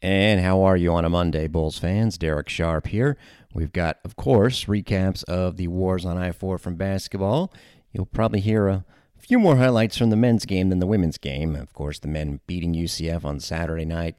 And 0.00 0.40
how 0.40 0.62
are 0.62 0.76
you 0.76 0.92
on 0.92 1.04
a 1.04 1.10
Monday, 1.10 1.48
Bulls 1.48 1.78
fans? 1.78 2.18
Derek 2.18 2.48
Sharp 2.48 2.86
here. 2.88 3.16
We've 3.52 3.72
got, 3.72 3.98
of 4.04 4.14
course, 4.14 4.66
recaps 4.66 5.24
of 5.24 5.56
the 5.56 5.68
wars 5.68 6.04
on 6.04 6.16
I 6.16 6.30
4 6.30 6.58
from 6.58 6.76
basketball. 6.76 7.52
You'll 7.92 8.06
probably 8.06 8.40
hear 8.40 8.68
a 8.68 8.84
few 9.18 9.38
more 9.38 9.56
highlights 9.56 9.98
from 9.98 10.10
the 10.10 10.16
men's 10.16 10.46
game 10.46 10.68
than 10.68 10.78
the 10.78 10.86
women's 10.86 11.18
game. 11.18 11.56
Of 11.56 11.72
course, 11.72 11.98
the 11.98 12.08
men 12.08 12.40
beating 12.46 12.74
UCF 12.74 13.24
on 13.24 13.40
Saturday 13.40 13.84
night. 13.84 14.16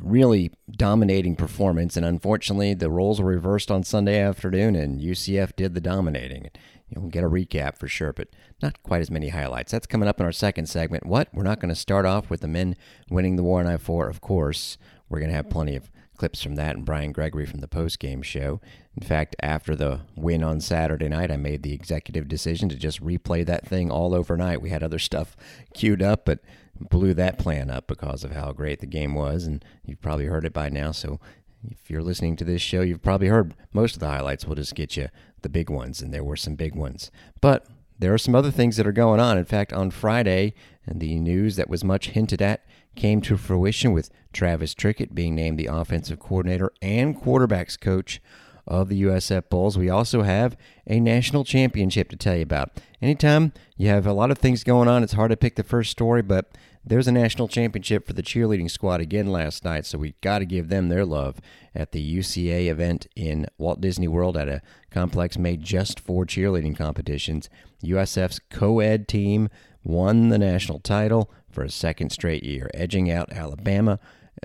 Really 0.00 0.52
dominating 0.70 1.34
performance, 1.34 1.96
and 1.96 2.06
unfortunately, 2.06 2.74
the 2.74 2.90
roles 2.90 3.20
were 3.20 3.30
reversed 3.30 3.70
on 3.70 3.82
Sunday 3.82 4.20
afternoon, 4.20 4.76
and 4.76 5.00
UCF 5.00 5.56
did 5.56 5.74
the 5.74 5.80
dominating. 5.80 6.50
You'll 6.94 7.08
get 7.08 7.24
a 7.24 7.28
recap 7.28 7.76
for 7.76 7.88
sure, 7.88 8.12
but 8.12 8.28
not 8.62 8.82
quite 8.82 9.00
as 9.00 9.10
many 9.10 9.28
highlights. 9.28 9.72
That's 9.72 9.86
coming 9.86 10.08
up 10.08 10.20
in 10.20 10.26
our 10.26 10.32
second 10.32 10.66
segment. 10.66 11.06
What? 11.06 11.28
We're 11.32 11.42
not 11.42 11.60
going 11.60 11.70
to 11.70 11.74
start 11.74 12.06
off 12.06 12.30
with 12.30 12.40
the 12.40 12.48
men 12.48 12.76
winning 13.10 13.36
the 13.36 13.42
war 13.42 13.60
on 13.60 13.66
I 13.66 13.76
4, 13.76 14.08
of 14.08 14.20
course. 14.20 14.78
We're 15.08 15.18
going 15.18 15.30
to 15.30 15.36
have 15.36 15.50
plenty 15.50 15.76
of 15.76 15.90
clips 16.16 16.42
from 16.42 16.54
that 16.54 16.76
and 16.76 16.84
Brian 16.84 17.12
Gregory 17.12 17.46
from 17.46 17.60
the 17.60 17.68
post 17.68 17.98
game 17.98 18.22
show. 18.22 18.60
In 18.96 19.06
fact, 19.06 19.34
after 19.40 19.74
the 19.74 20.02
win 20.16 20.44
on 20.44 20.60
Saturday 20.60 21.08
night, 21.08 21.30
I 21.30 21.36
made 21.36 21.62
the 21.62 21.72
executive 21.72 22.28
decision 22.28 22.68
to 22.68 22.76
just 22.76 23.02
replay 23.02 23.44
that 23.46 23.66
thing 23.66 23.90
all 23.90 24.14
overnight. 24.14 24.62
We 24.62 24.70
had 24.70 24.82
other 24.82 25.00
stuff 25.00 25.36
queued 25.74 26.02
up, 26.02 26.24
but 26.24 26.40
blew 26.78 27.14
that 27.14 27.38
plan 27.38 27.70
up 27.70 27.86
because 27.86 28.24
of 28.24 28.32
how 28.32 28.52
great 28.52 28.80
the 28.80 28.86
game 28.86 29.14
was, 29.14 29.44
and 29.44 29.64
you've 29.84 30.00
probably 30.00 30.26
heard 30.26 30.44
it 30.44 30.52
by 30.52 30.68
now. 30.68 30.92
So 30.92 31.20
if 31.70 31.90
you're 31.90 32.02
listening 32.02 32.36
to 32.36 32.44
this 32.44 32.62
show, 32.62 32.80
you've 32.80 33.02
probably 33.02 33.28
heard 33.28 33.54
most 33.72 33.94
of 33.94 34.00
the 34.00 34.08
highlights. 34.08 34.46
We'll 34.46 34.56
just 34.56 34.74
get 34.74 34.96
you 34.96 35.08
the 35.42 35.48
big 35.48 35.70
ones, 35.70 36.00
and 36.00 36.12
there 36.12 36.24
were 36.24 36.36
some 36.36 36.54
big 36.54 36.74
ones. 36.74 37.10
But 37.40 37.66
there 37.98 38.12
are 38.12 38.18
some 38.18 38.34
other 38.34 38.50
things 38.50 38.76
that 38.76 38.86
are 38.86 38.92
going 38.92 39.20
on. 39.20 39.38
In 39.38 39.44
fact, 39.44 39.72
on 39.72 39.90
Friday, 39.90 40.54
the 40.86 41.18
news 41.18 41.56
that 41.56 41.68
was 41.68 41.84
much 41.84 42.08
hinted 42.10 42.42
at 42.42 42.64
came 42.96 43.20
to 43.22 43.36
fruition 43.36 43.92
with 43.92 44.10
Travis 44.32 44.74
Trickett 44.74 45.14
being 45.14 45.34
named 45.34 45.58
the 45.58 45.66
offensive 45.66 46.18
coordinator 46.18 46.72
and 46.82 47.20
quarterbacks 47.20 47.78
coach 47.78 48.20
of 48.66 48.88
the 48.88 49.02
USF 49.02 49.48
Bulls. 49.48 49.76
We 49.76 49.90
also 49.90 50.22
have 50.22 50.56
a 50.86 51.00
national 51.00 51.44
championship 51.44 52.08
to 52.10 52.16
tell 52.16 52.36
you 52.36 52.42
about. 52.42 52.70
Anytime 53.02 53.52
you 53.76 53.88
have 53.88 54.06
a 54.06 54.12
lot 54.12 54.30
of 54.30 54.38
things 54.38 54.64
going 54.64 54.88
on, 54.88 55.02
it's 55.02 55.12
hard 55.12 55.30
to 55.30 55.36
pick 55.36 55.56
the 55.56 55.62
first 55.62 55.90
story, 55.90 56.22
but 56.22 56.56
there's 56.86 57.08
a 57.08 57.12
national 57.12 57.48
championship 57.48 58.06
for 58.06 58.12
the 58.12 58.22
cheerleading 58.22 58.70
squad 58.70 59.00
again 59.00 59.28
last 59.28 59.64
night, 59.64 59.86
so 59.86 59.96
we 59.96 60.14
got 60.20 60.40
to 60.40 60.44
give 60.44 60.68
them 60.68 60.88
their 60.88 61.06
love 61.06 61.40
at 61.74 61.92
the 61.92 62.18
UCA 62.18 62.68
event 62.68 63.06
in 63.16 63.46
Walt 63.56 63.80
Disney 63.80 64.06
World 64.06 64.36
at 64.36 64.48
a 64.48 64.60
complex 64.90 65.38
made 65.38 65.62
just 65.62 65.98
for 65.98 66.26
cheerleading 66.26 66.76
competitions. 66.76 67.48
USF's 67.82 68.38
co 68.50 68.80
ed 68.80 69.08
team 69.08 69.48
won 69.82 70.28
the 70.28 70.38
national 70.38 70.78
title 70.78 71.30
for 71.50 71.62
a 71.62 71.70
second 71.70 72.10
straight 72.10 72.44
year, 72.44 72.70
edging 72.74 73.10
out 73.10 73.32
Alabama. 73.32 73.98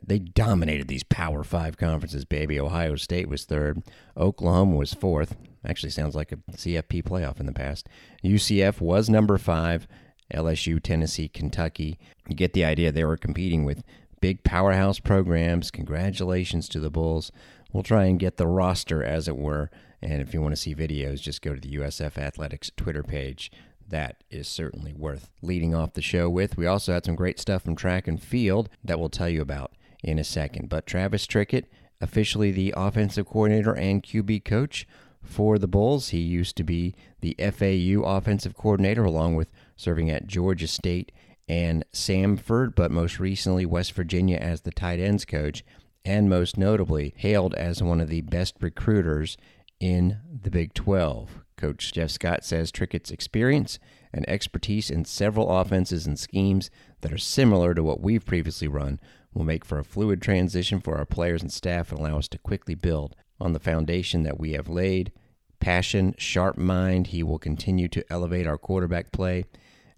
They 0.03 0.19
dominated 0.19 0.87
these 0.87 1.03
Power 1.03 1.43
Five 1.43 1.77
conferences, 1.77 2.25
baby. 2.25 2.59
Ohio 2.59 2.95
State 2.95 3.27
was 3.27 3.45
third. 3.45 3.83
Oklahoma 4.15 4.75
was 4.75 4.93
fourth. 4.93 5.35
Actually, 5.65 5.89
sounds 5.89 6.15
like 6.15 6.31
a 6.31 6.37
CFP 6.51 7.03
playoff 7.03 7.39
in 7.39 7.45
the 7.45 7.51
past. 7.51 7.87
UCF 8.23 8.81
was 8.81 9.09
number 9.09 9.37
five. 9.37 9.87
LSU, 10.33 10.81
Tennessee, 10.81 11.27
Kentucky. 11.27 11.97
You 12.27 12.35
get 12.35 12.53
the 12.53 12.63
idea. 12.63 12.91
They 12.91 13.03
were 13.03 13.17
competing 13.17 13.65
with 13.65 13.83
big 14.21 14.43
powerhouse 14.43 14.99
programs. 14.99 15.71
Congratulations 15.71 16.69
to 16.69 16.79
the 16.79 16.91
Bulls. 16.91 17.31
We'll 17.73 17.83
try 17.83 18.05
and 18.05 18.19
get 18.19 18.37
the 18.37 18.47
roster, 18.47 19.03
as 19.03 19.27
it 19.27 19.37
were. 19.37 19.71
And 20.01 20.21
if 20.21 20.33
you 20.33 20.41
want 20.41 20.53
to 20.53 20.61
see 20.61 20.75
videos, 20.75 21.21
just 21.21 21.41
go 21.41 21.55
to 21.55 21.59
the 21.59 21.75
USF 21.77 22.17
Athletics 22.17 22.71
Twitter 22.77 23.03
page 23.03 23.51
that 23.89 24.23
is 24.29 24.47
certainly 24.47 24.93
worth 24.93 25.29
leading 25.41 25.73
off 25.73 25.93
the 25.93 26.01
show 26.01 26.29
with. 26.29 26.57
We 26.57 26.67
also 26.67 26.93
had 26.93 27.05
some 27.05 27.15
great 27.15 27.39
stuff 27.39 27.63
from 27.63 27.75
track 27.75 28.07
and 28.07 28.21
field 28.21 28.69
that 28.83 28.99
we'll 28.99 29.09
tell 29.09 29.29
you 29.29 29.41
about 29.41 29.73
in 30.03 30.19
a 30.19 30.23
second. 30.23 30.69
But 30.69 30.85
Travis 30.85 31.25
Trickett, 31.25 31.65
officially 32.01 32.51
the 32.51 32.73
offensive 32.75 33.25
coordinator 33.27 33.73
and 33.73 34.03
QB 34.03 34.45
coach 34.45 34.87
for 35.21 35.57
the 35.59 35.67
Bulls. 35.67 36.09
He 36.09 36.19
used 36.19 36.55
to 36.57 36.63
be 36.63 36.95
the 37.21 37.35
FAU 37.39 38.03
offensive 38.03 38.55
coordinator 38.55 39.03
along 39.03 39.35
with 39.35 39.49
serving 39.75 40.09
at 40.09 40.27
Georgia 40.27 40.67
State 40.67 41.11
and 41.47 41.83
Samford, 41.93 42.75
but 42.75 42.91
most 42.91 43.19
recently 43.19 43.65
West 43.65 43.93
Virginia 43.93 44.37
as 44.37 44.61
the 44.61 44.71
tight 44.71 44.99
ends 44.99 45.25
coach, 45.25 45.63
and 46.05 46.29
most 46.29 46.57
notably 46.57 47.13
hailed 47.17 47.53
as 47.55 47.83
one 47.83 47.99
of 47.99 48.07
the 48.07 48.21
best 48.21 48.55
recruiters 48.61 49.35
in 49.79 50.19
the 50.41 50.51
Big 50.51 50.73
12. 50.73 51.43
Coach 51.57 51.91
Jeff 51.91 52.11
Scott 52.11 52.45
says 52.45 52.71
Trickett's 52.71 53.11
experience 53.11 53.79
and 54.13 54.27
expertise 54.29 54.89
in 54.89 55.05
several 55.05 55.49
offenses 55.49 56.07
and 56.07 56.17
schemes 56.17 56.69
that 57.01 57.11
are 57.11 57.17
similar 57.17 57.73
to 57.73 57.83
what 57.83 57.99
we've 57.99 58.25
previously 58.25 58.67
run 58.67 58.99
will 59.33 59.43
make 59.43 59.65
for 59.65 59.79
a 59.79 59.83
fluid 59.83 60.21
transition 60.21 60.79
for 60.79 60.97
our 60.97 61.05
players 61.05 61.41
and 61.41 61.51
staff 61.51 61.91
and 61.91 61.99
allow 61.99 62.17
us 62.17 62.27
to 62.29 62.37
quickly 62.39 62.75
build 62.75 63.15
on 63.39 63.53
the 63.53 63.59
foundation 63.59 64.23
that 64.23 64.39
we 64.39 64.53
have 64.53 64.67
laid. 64.67 65.11
Passion, 65.59 66.15
sharp 66.17 66.57
mind, 66.57 67.07
he 67.07 67.21
will 67.21 67.39
continue 67.39 67.87
to 67.89 68.05
elevate 68.11 68.47
our 68.47 68.57
quarterback 68.57 69.11
play 69.11 69.45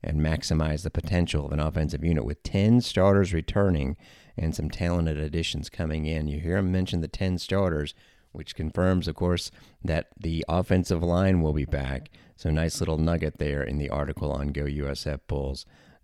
and 0.04 0.20
maximize 0.20 0.84
the 0.84 0.90
potential 0.90 1.46
of 1.46 1.52
an 1.52 1.60
offensive 1.60 2.04
unit 2.04 2.26
with 2.26 2.42
10 2.44 2.82
starters 2.82 3.34
returning 3.34 3.96
and 4.38 4.56
some 4.56 4.70
talented 4.70 5.18
additions 5.18 5.70
coming 5.70 6.06
in. 6.06 6.28
You 6.28 6.40
hear 6.40 6.58
him 6.58 6.72
mention 6.72 7.02
the 7.02 7.08
10 7.08 7.38
starters 7.38 7.94
which 8.32 8.56
confirms, 8.56 9.08
of 9.08 9.16
course, 9.16 9.52
that 9.84 10.08
the 10.20 10.46
offensive 10.48 11.04
line 11.04 11.42
will 11.42 11.54
be 11.54 11.66
back. 11.66 12.10
So, 12.36 12.50
nice 12.50 12.80
little 12.80 12.98
nugget 12.98 13.38
there 13.38 13.62
in 13.62 13.78
the 13.78 13.90
article 13.90 14.32
on 14.32 14.54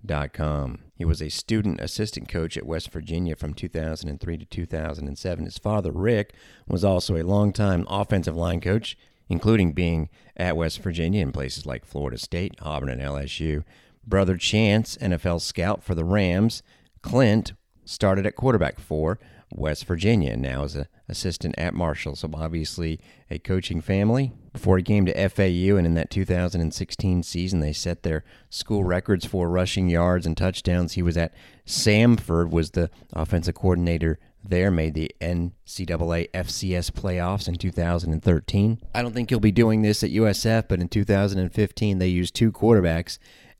GoUSFBulls.com. 0.06 0.80
He 0.96 1.06
was 1.06 1.22
a 1.22 1.30
student 1.30 1.80
assistant 1.80 2.28
coach 2.28 2.58
at 2.58 2.66
West 2.66 2.91
Virginia 2.91 3.35
from 3.35 3.53
2003 3.53 4.38
to 4.38 4.46
2007. 4.46 5.46
His 5.46 5.58
father, 5.58 5.91
Rick, 5.91 6.34
was 6.68 6.84
also 6.84 7.16
a 7.16 7.24
longtime 7.24 7.85
offensive 7.90 8.36
line 8.36 8.62
coach, 8.62 8.97
including 9.30 9.74
being 9.74 10.09
at 10.36 10.57
West 10.57 10.80
Virginia 10.81 11.22
in 11.22 11.31
places 11.31 11.66
like 11.66 11.86
Florida 11.86 12.18
State, 12.18 12.56
Auburn, 12.62 12.90
and 12.90 13.02
LSU. 13.02 13.63
Brother 14.06 14.38
Chance, 14.38 14.97
NFL 14.97 15.41
scout 15.41 15.84
for 15.84 15.94
the 15.94 16.06
Rams. 16.06 16.63
Clint 17.02 17.53
started 17.86 18.25
at 18.25 18.36
quarterback 18.36 18.80
for 18.80 19.19
West 19.52 19.85
Virginia 19.85 20.34
and 20.34 20.41
now 20.41 20.63
is 20.63 20.75
an 20.75 20.88
assistant 21.08 21.56
at 21.58 21.74
Marshall. 21.74 22.16
So 22.16 22.30
obviously 22.34 23.00
a 23.30 23.40
coaching 23.40 23.81
family. 23.81 24.34
Before 24.52 24.78
he 24.78 24.84
came 24.84 25.06
to 25.06 25.30
FAU 25.30 25.78
and 25.78 25.85
in 25.85 25.94
that 25.94 26.09
2016 26.09 27.24
season, 27.24 27.59
they 27.59 27.74
set 27.74 28.03
their 28.03 28.24
school 28.50 28.84
records 28.84 29.25
for 29.25 29.50
rushing 29.50 29.90
yards 29.90 30.25
and 30.25 30.36
touchdowns. 30.36 30.94
He 30.94 31.02
was 31.02 31.18
at 31.18 31.34
Samford, 31.66 32.50
was 32.50 32.72
the 32.72 32.90
offensive 33.13 33.56
coordinator 33.56 34.19
there, 34.44 34.72
made 34.72 34.94
the 34.94 35.12
NCAA 35.22 36.31
FCS 36.31 36.91
playoffs 36.91 37.47
in 37.47 37.56
2013. 37.56 38.81
I 38.94 39.02
don't 39.02 39.13
think 39.13 39.30
he'll 39.30 39.40
be 39.40 39.52
doing 39.52 39.81
this 39.81 40.03
at 40.03 40.12
USF, 40.12 40.68
but 40.68 40.81
in 40.81 40.90
2015 40.90 42.00
they 42.00 42.07
used 42.07 42.36
two 42.36 42.52
quarterbacks 42.52 43.18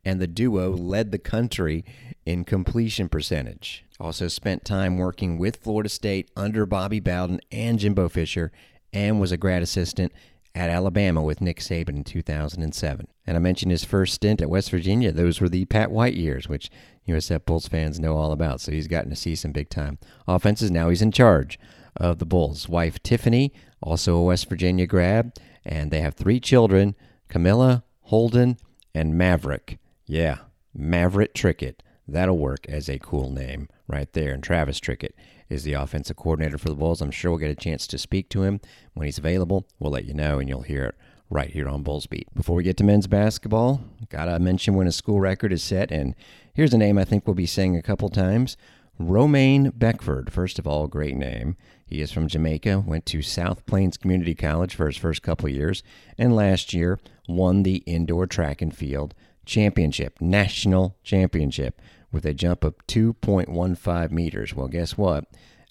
and 0.08 0.22
the 0.22 0.28
duo 0.28 0.72
led 0.72 1.12
the 1.12 1.20
country 1.20 1.84
in 2.26 2.46
completion 2.46 3.10
percentage. 3.10 3.84
Also 4.00 4.28
spent 4.28 4.64
time 4.64 4.98
working 4.98 5.38
with 5.38 5.58
Florida 5.58 5.90
State 5.90 6.30
under 6.36 6.66
Bobby 6.66 7.00
Bowden 7.00 7.40
and 7.52 7.80
Jimbo 7.80 8.10
Fisher, 8.10 8.52
and 8.94 9.20
was 9.20 9.32
a 9.32 9.38
grad 9.38 9.64
assistant 9.64 10.12
at 10.54 10.70
Alabama 10.70 11.22
with 11.22 11.42
Nick 11.42 11.60
Saban 11.60 11.90
in 11.90 12.04
2007. 12.04 13.08
And 13.26 13.38
I 13.38 13.40
mentioned 13.40 13.72
his 13.72 13.84
first 13.84 14.14
stint 14.14 14.42
at 14.42 14.50
West 14.50 14.72
Virginia. 14.72 15.12
Those 15.12 15.40
were 15.40 15.50
the 15.50 15.66
Pat 15.66 15.92
White 15.92 16.16
years, 16.16 16.48
which 16.48 16.72
USF 17.08 17.46
Bulls 17.46 17.68
fans 17.68 18.00
know 18.00 18.16
all 18.16 18.32
about. 18.32 18.62
So 18.62 18.72
he's 18.72 18.88
gotten 18.88 19.10
to 19.10 19.16
see 19.16 19.36
some 19.36 19.52
big 19.52 19.70
time 19.70 20.00
offenses. 20.28 20.72
Now 20.72 20.90
he's 20.90 21.02
in 21.02 21.12
charge 21.12 21.60
of 21.96 22.20
the 22.20 22.26
Bulls. 22.26 22.68
Wife 22.68 23.02
Tiffany, 23.04 23.54
also 23.82 24.16
a 24.16 24.24
West 24.24 24.50
Virginia 24.50 24.88
grad, 24.88 25.38
and 25.66 25.92
they 25.92 26.02
have 26.02 26.16
three 26.16 26.40
children 26.40 26.96
Camilla, 27.30 27.84
Holden, 28.02 28.58
and 28.96 29.18
Maverick. 29.18 29.80
Yeah, 30.06 30.38
Maverick 30.74 31.34
Trickett. 31.34 31.82
That'll 32.08 32.38
work 32.38 32.66
as 32.70 32.90
a 32.90 33.00
cool 33.00 33.30
name 33.30 33.68
right 33.88 34.12
there. 34.14 34.34
And 34.34 34.44
Travis 34.44 34.80
Trickett 34.80 35.14
is 35.50 35.64
the 35.64 35.74
offensive 35.74 36.18
coordinator 36.18 36.58
for 36.58 36.70
the 36.70 36.76
Bulls. 36.76 37.02
I'm 37.02 37.12
sure 37.12 37.32
we'll 37.32 37.40
get 37.40 37.52
a 37.52 37.56
chance 37.56 37.88
to 37.88 37.98
speak 37.98 38.30
to 38.30 38.44
him 38.44 38.60
when 38.94 39.06
he's 39.06 39.18
available. 39.18 39.66
We'll 39.80 39.92
let 39.92 40.06
you 40.06 40.14
know, 40.14 40.40
and 40.40 40.50
you'll 40.50 40.62
hear 40.62 40.86
it 40.86 40.96
right 41.30 41.50
here 41.50 41.68
on 41.68 41.84
Bulls 41.84 42.08
Beat. 42.08 42.34
Before 42.34 42.56
we 42.56 42.64
get 42.64 42.78
to 42.78 42.84
men's 42.84 43.08
basketball, 43.08 43.82
gotta 44.10 44.40
mention 44.40 44.76
when 44.76 44.88
a 44.88 44.92
school 44.92 45.20
record 45.20 45.52
is 45.52 45.64
set, 45.64 45.92
and 45.92 46.16
here's 46.54 46.74
a 46.74 46.78
name 46.78 46.98
I 46.98 47.06
think 47.06 47.26
we'll 47.26 47.34
be 47.34 47.46
saying 47.46 47.76
a 47.76 47.82
couple 47.82 48.10
times. 48.10 48.58
Romaine 49.00 49.72
Beckford. 49.76 50.32
First 50.32 50.58
of 50.58 50.66
all, 50.66 50.88
great 50.88 51.16
name. 51.16 51.56
He 51.86 52.02
is 52.02 52.12
from 52.12 52.28
Jamaica, 52.28 52.80
went 52.80 53.06
to 53.08 53.22
South 53.22 53.66
Plains 53.66 53.96
Community 53.96 54.34
College 54.34 54.74
for 54.74 54.88
his 54.88 54.98
first 54.98 55.22
couple 55.22 55.48
years, 55.50 55.84
and 56.18 56.36
last 56.36 56.74
year 56.74 57.00
won 57.28 57.64
the 57.64 57.78
indoor 57.86 58.26
track 58.26 58.62
and 58.62 58.76
field 58.76 59.14
championship, 59.48 60.22
national 60.22 60.96
championship, 61.04 61.82
with 62.12 62.26
a 62.26 62.34
jump 62.34 62.64
of 62.64 62.76
2.15 62.88 64.12
meters. 64.12 64.54
Well, 64.54 64.68
guess 64.68 64.98
what? 64.98 65.26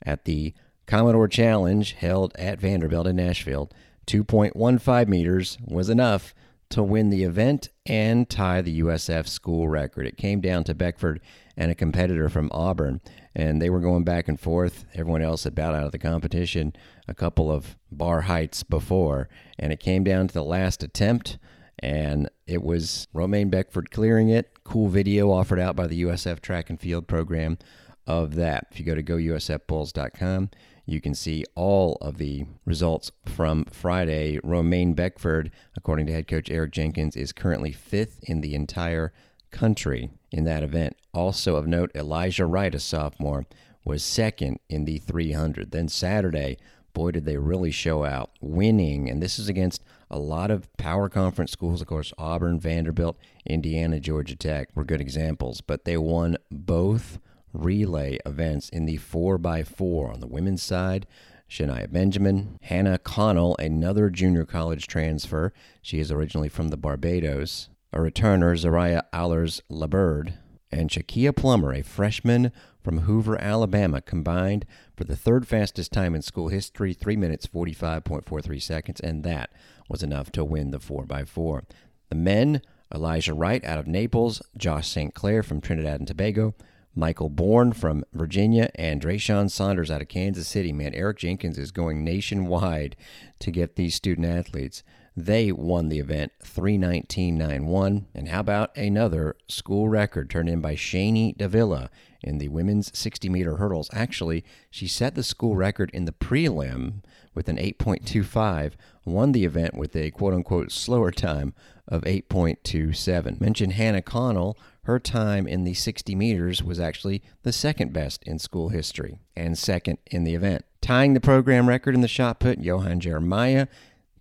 At 0.05 0.25
the 0.25 0.55
Commodore 0.87 1.29
Challenge 1.29 1.93
held 1.93 2.35
at 2.37 2.61
Vanderbilt 2.61 3.07
in 3.07 3.17
Nashville, 3.17 3.71
2.15 4.07 5.09
meters 5.09 5.59
was 5.65 5.89
enough 5.89 6.35
to 6.69 6.83
win 6.83 7.11
the 7.11 7.25
event 7.25 7.69
and 7.85 8.29
tie 8.29 8.61
the 8.61 8.81
USF 8.81 9.29
school 9.29 9.69
record. 9.69 10.07
It 10.07 10.17
came 10.17 10.41
down 10.41 10.65
to 10.65 10.75
Beckford 10.75 11.21
and 11.57 11.71
a 11.71 11.75
competitor 11.75 12.29
from 12.29 12.51
Auburn, 12.53 13.01
and 13.35 13.63
they 13.63 13.71
were 13.71 13.81
going 13.81 14.05
back 14.05 14.29
and 14.29 14.39
forth. 14.39 14.85
Everyone 14.95 15.23
else 15.23 15.45
had 15.45 15.55
bowed 15.55 15.75
out 15.75 15.85
of 15.87 15.93
the 15.93 15.99
competition 15.99 16.75
a 17.09 17.15
couple 17.15 17.51
of 17.51 17.77
bar 17.91 18.23
heights 18.23 18.63
before, 18.63 19.29
and 19.59 19.73
it 19.73 19.81
came 19.81 20.05
down 20.05 20.29
to 20.29 20.35
the 20.35 20.45
last 20.45 20.83
attempt, 20.83 21.39
and 21.79 22.29
it 22.47 22.63
was 22.63 23.07
Romaine 23.13 23.51
Beckford 23.51 23.91
clearing 23.91 24.29
it. 24.29 24.51
Cool 24.65 24.89
video 24.89 25.31
offered 25.31 25.59
out 25.61 25.77
by 25.77 25.87
the 25.87 26.03
USF 26.03 26.41
track 26.41 26.71
and 26.71 26.81
field 26.81 27.07
program 27.07 27.59
of 28.07 28.35
that. 28.37 28.69
If 28.71 28.79
you 28.79 28.87
go 28.87 28.95
to 28.95 29.03
gousfbulls.com, 29.03 30.51
you 30.87 31.01
can 31.01 31.15
see 31.15 31.45
all 31.55 31.99
of 32.01 32.19
the 32.19 32.47
results 32.65 33.11
from 33.25 33.65
Friday. 33.65 34.39
Romaine 34.45 34.95
Beckford, 34.95 35.51
according 35.77 36.07
to 36.07 36.13
head 36.13 36.29
coach 36.29 36.51
Eric 36.51 36.73
Jenkins, 36.73 37.17
is 37.17 37.33
currently 37.33 37.73
fifth 37.73 38.21
in 38.23 38.41
the 38.41 38.55
entire 38.55 39.13
country 39.51 40.11
in 40.31 40.45
that 40.45 40.63
event. 40.63 40.97
Also 41.13 41.57
of 41.57 41.67
note, 41.67 41.91
Elijah 41.95 42.47
Wright, 42.47 42.75
a 42.75 42.79
sophomore, 42.79 43.47
was 43.85 44.05
second 44.05 44.61
in 44.69 44.85
the 44.85 44.99
300. 44.99 45.73
Then 45.73 45.89
Saturday, 45.89 46.59
boy, 46.97 47.11
did 47.11 47.27
they 47.27 47.37
really 47.37 47.71
show 47.71 48.05
out, 48.05 48.31
winning. 48.41 49.11
And 49.11 49.23
this 49.23 49.39
is 49.39 49.51
against 49.51 49.85
a 50.11 50.19
lot 50.19 50.51
of 50.51 50.75
power 50.79 51.11
conference 51.11 51.53
schools. 51.53 51.83
Of 51.83 51.89
course, 51.89 52.11
Auburn, 52.17 52.59
Vanderbilt, 52.59 53.19
Indiana, 53.45 54.01
Georgia 54.01 54.35
Tech 54.35 54.71
were 54.75 54.83
good 54.83 55.03
examples, 55.03 55.61
but 55.61 55.85
they 55.85 55.99
won 55.99 56.39
both 56.51 57.19
relay 57.53 58.19
events 58.25 58.71
in 58.71 58.87
the 58.87 58.97
4x4 58.97 60.15
on 60.15 60.21
the 60.21 60.27
women's 60.27 60.63
side. 60.63 61.07
Shania 61.51 61.93
Benjamin, 61.93 62.59
Hannah 62.63 62.99
Connell, 62.99 63.57
another 63.59 64.09
junior 64.09 64.47
college 64.47 64.87
transfer. 64.87 65.53
She 65.83 66.01
is 66.01 66.11
originally 66.11 66.49
from 66.49 66.69
the 66.69 66.79
Barbados. 66.79 67.69
A 67.93 67.99
returner, 67.99 68.59
Zariah 68.59 69.03
Allers 69.13 69.61
Labird, 69.71 70.33
and 70.73 70.89
Shakia 70.89 71.37
Plummer, 71.37 71.75
a 71.75 71.83
freshman 71.83 72.53
from 72.87 72.99
Hoover, 72.99 73.37
Alabama, 73.43 74.01
combined 74.01 74.65
for 74.97 75.03
the 75.03 75.17
third 75.17 75.49
fastest 75.49 75.91
time 75.91 76.15
in 76.15 76.23
school 76.23 76.47
history, 76.47 76.95
3 76.95 77.17
minutes 77.17 77.45
45.43 77.45 78.63
seconds, 78.63 79.01
and 79.01 79.25
that 79.25 79.51
was 79.89 80.05
enough 80.05 80.31
to 80.31 80.45
win 80.45 80.71
the 80.71 80.79
4x4. 80.79 81.63
The 82.11 82.15
men, 82.15 82.63
Elijah 82.95 83.35
Wright 83.35 83.65
out 83.65 83.81
of 83.81 83.89
Naples, 83.89 84.41
Josh 84.57 84.87
St. 84.87 85.13
Clair 85.15 85.43
from 85.43 85.61
Trinidad 85.61 85.99
and 85.99 86.07
Tobago, 86.07 86.55
Michael 86.95 87.29
Bourne 87.29 87.73
from 87.73 88.05
Virginia, 88.13 88.71
and 88.77 89.03
Drayshawn 89.03 89.51
Saunders 89.51 89.91
out 89.91 90.01
of 90.01 90.07
Kansas 90.07 90.47
City. 90.47 90.73
Man, 90.73 90.95
Eric 90.95 91.19
Jenkins 91.19 91.59
is 91.59 91.73
going 91.73 92.05
nationwide 92.05 92.95
to 93.41 93.51
get 93.51 93.75
these 93.75 93.97
student 93.97 94.29
athletes. 94.29 94.85
They 95.17 95.51
won 95.51 95.89
the 95.89 95.99
event 95.99 96.33
319.91. 96.45 98.05
And 98.15 98.29
how 98.29 98.41
about 98.41 98.77
another 98.77 99.37
school 99.49 99.89
record 99.89 100.29
turned 100.29 100.51
in 100.51 100.61
by 100.61 100.75
Shani 100.75 101.37
Davila 101.37 101.89
in 102.23 102.37
the 102.37 102.49
women's 102.49 102.97
60 102.97 103.31
meter 103.31 103.57
hurdles? 103.57 103.89
Actually, 103.95 104.45
she 104.71 104.87
set 104.87 105.15
the 105.15 105.23
school 105.23 105.57
record 105.57 105.91
in 105.95 106.05
the 106.05 106.13
prelim 106.13 107.03
with 107.35 107.49
an 107.49 107.57
8.25, 107.57 108.73
won 109.07 109.33
the 109.33 109.47
event 109.47 109.75
with 109.75 109.97
a 109.97 110.11
quote 110.11 110.35
unquote 110.35 110.71
slower 110.71 111.11
time 111.11 111.55
of 111.89 112.03
8.27. 112.03 113.41
Mention 113.41 113.71
Hannah 113.71 114.03
Connell. 114.03 114.59
Her 114.83 115.01
time 115.01 115.49
in 115.49 115.65
the 115.65 115.75
60 115.75 116.15
meters 116.15 116.63
was 116.63 116.79
actually 116.79 117.23
the 117.43 117.53
second 117.53 117.93
best 117.93 118.23
in 118.23 118.39
school 118.39 118.69
history 118.69 119.19
and 119.35 119.59
second 119.59 119.99
in 120.07 120.25
the 120.25 120.35
event. 120.35 120.65
Tying 120.81 121.15
the 121.15 121.21
program 121.21 121.69
record 121.69 121.95
in 121.97 122.03
the 122.03 122.09
shot 122.09 122.39
put, 122.39 122.61
Johan 122.61 123.01
Jeremiah, 123.01 123.67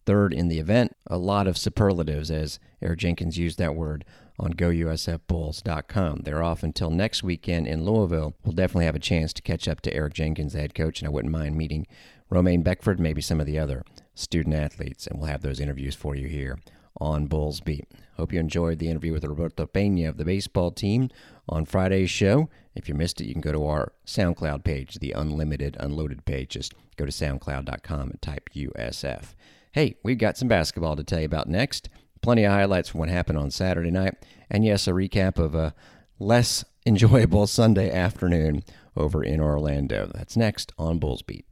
third 0.06 0.34
in 0.34 0.48
the 0.48 0.60
event. 0.60 0.96
A 1.08 1.18
lot 1.18 1.48
of 1.48 1.58
superlatives, 1.58 2.32
as 2.32 2.60
Eric 2.82 3.00
Jenkins 3.00 3.38
used 3.38 3.58
that 3.60 3.76
word 3.76 4.06
on 4.38 4.54
gousfbulls.com. 4.54 6.22
They're 6.24 6.44
off 6.44 6.64
until 6.64 6.90
next 6.90 7.24
weekend 7.24 7.68
in 7.68 7.86
Louisville. 7.86 8.36
We'll 8.44 8.54
definitely 8.54 8.86
have 8.86 8.96
a 8.96 9.00
chance 9.00 9.34
to 9.34 9.42
catch 9.42 9.68
up 9.68 9.82
to 9.82 9.94
Eric 9.94 10.14
Jenkins, 10.14 10.54
the 10.54 10.62
head 10.62 10.76
coach, 10.76 11.00
and 11.00 11.08
I 11.08 11.12
wouldn't 11.12 11.32
mind 11.32 11.56
meeting 11.56 11.88
Romaine 12.30 12.64
Beckford, 12.64 13.00
maybe 13.00 13.22
some 13.22 13.40
of 13.40 13.46
the 13.46 13.60
other 13.60 13.84
student 14.14 14.56
athletes, 14.56 15.08
and 15.08 15.20
we'll 15.20 15.30
have 15.30 15.42
those 15.42 15.60
interviews 15.60 15.96
for 15.96 16.16
you 16.16 16.28
here 16.28 16.60
on 17.00 17.28
Bulls 17.28 17.60
Beat. 17.62 17.88
Hope 18.18 18.32
you 18.32 18.40
enjoyed 18.40 18.80
the 18.80 18.90
interview 18.90 19.14
with 19.14 19.26
Roberto 19.26 19.66
Pena 19.66 20.10
of 20.10 20.18
the 20.18 20.26
baseball 20.26 20.72
team 20.72 21.10
on 21.50 21.66
Friday's 21.66 22.10
show. 22.10 22.50
If 22.74 22.88
you 22.88 22.96
missed 22.96 23.22
it, 23.22 23.28
you 23.28 23.34
can 23.34 23.42
go 23.42 23.52
to 23.52 23.66
our 23.66 23.92
SoundCloud 24.06 24.64
page, 24.64 24.96
the 24.96 25.12
Unlimited 25.12 25.76
Unloaded 25.80 26.26
page. 26.26 26.50
Just 26.50 26.74
go 26.96 27.06
to 27.06 27.12
soundcloud.com 27.12 28.10
and 28.10 28.22
type 28.22 28.50
USF. 28.56 29.34
Hey, 29.76 29.98
we've 30.04 30.18
got 30.18 30.38
some 30.38 30.48
basketball 30.48 30.96
to 30.96 31.04
tell 31.04 31.20
you 31.20 31.26
about 31.26 31.50
next. 31.50 31.90
Plenty 32.22 32.46
of 32.46 32.54
highlights 32.54 32.88
from 32.88 33.02
what 33.02 33.10
happened 33.10 33.38
on 33.38 33.52
Saturday 33.52 33.92
night. 33.92 34.14
And 34.50 34.64
yes, 34.64 34.88
a 34.88 34.92
recap 34.92 35.38
of 35.38 35.54
a 35.54 35.76
less 36.18 36.64
enjoyable 36.86 37.46
Sunday 37.46 37.92
afternoon 37.92 38.64
over 38.96 39.22
in 39.22 39.42
Orlando. 39.42 40.10
That's 40.16 40.38
next 40.38 40.72
on 40.80 40.98
Bulls 41.00 41.24
Beat. 41.24 41.46